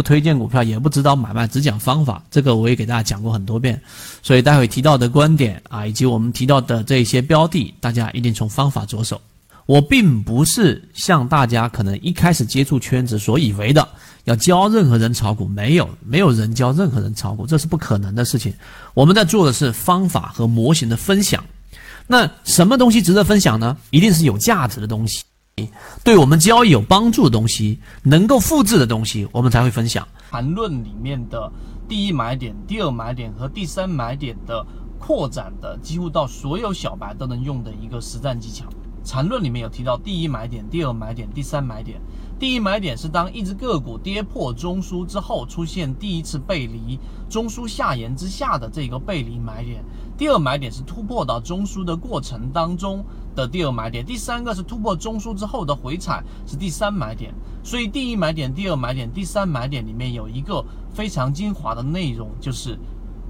[0.00, 2.22] 不推荐股票，也不指导买卖，只讲方法。
[2.30, 3.78] 这个我也给大家讲过很多遍，
[4.22, 9.20] 所以待会提到的观点啊，以及我们提到的这些标的，大家一定从方法着手。
[9.66, 13.86] 我并不是像大家可能一开始接触圈子所以为的，
[14.24, 18.50] 要教任何人炒股，没有，没有人教任何人炒股，这是不可能的事情。
[18.94, 21.44] 我们在做的是方法和模型的分享。
[22.06, 23.76] 那什么东西值得分享呢？
[23.90, 25.22] 一定是有价值的东西。
[26.04, 30.06] 对我们交易有帮助的东西，能够复制的东西，我们才会分享。
[30.30, 31.50] 谈论里面的
[31.88, 34.64] 第一买点、第二买点和第三买点的
[34.98, 38.66] 扩展的，几乎到所有小白都能用的一个实战技巧。
[39.02, 41.98] 缠论里面有提到第一买点、第二买点、第三买点。
[42.38, 46.98] 第一买点是当一只个股跌破中枢之后，出现第一次背离
[47.28, 49.82] 中枢下沿之下的这个背离买点。
[50.16, 54.04] 第二买点是突破到中枢的过程当中的第二买点。
[54.04, 57.34] 第三个是突破中枢之后的回踩，是第三买点。
[57.62, 62.78] 所以第一买点、第二买点、第三买点里面有一个非常精华的内容，就是，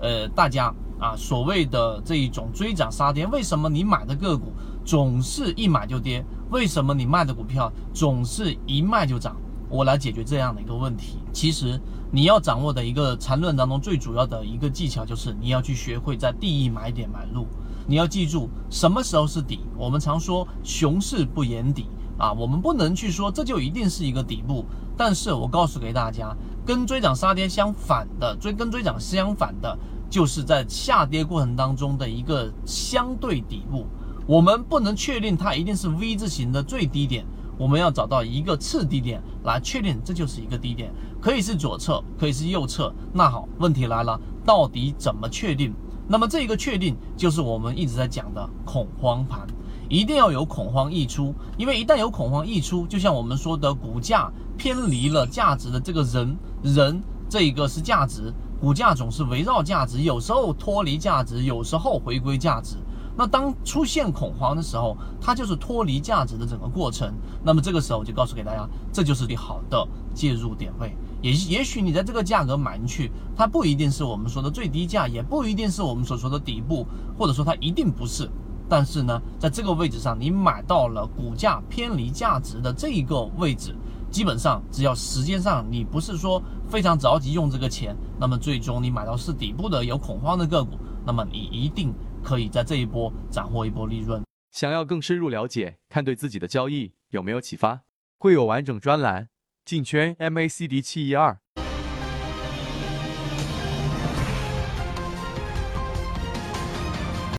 [0.00, 4.52] 呃，大家啊所谓的这一种追涨杀跌，为什么你买的个股？
[4.84, 9.36] 总是一买就跌，为什么你卖的股票总是一卖就涨？
[9.70, 11.18] 我来解决这样的一个问题。
[11.32, 11.80] 其实
[12.12, 17.46] 你要掌握的一个缠论当中最主要的一个技巧，就是你要去学会在第一买点买入。
[17.86, 19.60] 你要记住什么时候是底。
[19.76, 21.86] 我们常说熊市不言底
[22.18, 24.64] 啊，我们不能去说这就一定是一个底部。
[24.96, 29.76] 但是我告诉给大家，跟追涨杀跌相反的，追跟追涨相反的，
[30.08, 33.86] 就是在下跌过程当中的一个相对底部。
[34.26, 37.26] 我们不能确定它一定是 V 字形的最低点，
[37.58, 42.94] 我们要找到一个次低点来确定这就是一个低点，可以是左侧，可以是右侧。
[43.12, 45.74] 那好，问题来了，到底怎么确定？
[46.06, 49.46] 那么这一个确定就是我们一直在讲的恐慌盘，
[49.88, 62.76] 一定要有恐慌溢出，因为一旦有恐慌溢出，就像我们说的股价偏离了价值的这个人，人这一个是价值，股价总是围绕价值，有时候脱离价值，有时候回归价值。
[63.16, 67.14] 那当出现恐慌的时候，它就是脱离价值的整个过程。
[67.44, 70.96] 那么这个时候就告诉给大家，这就是最好的介入点位。
[71.24, 76.86] 也也许你在这个价格买进去，它不一定是我们说的最低价，也不一定是我们所说的底部，
[77.16, 78.28] 或者说它一定不是。
[78.68, 83.74] 但是呢，在这个位置上，你买到了股价偏离价值的这一个位置，
[84.10, 91.92] 基本上只要时间上你不是说非常着急用这个钱，那么最终你买到是底部的有恐慌的个股，那么你一定。
[92.24, 94.22] 可以在这一波斩获一波利润。
[94.50, 97.82] 想要更深入了解，看对自己的交易有没有启发，
[98.16, 99.28] 会有完整专栏。
[99.64, 101.43] 进圈 MACD 七一二。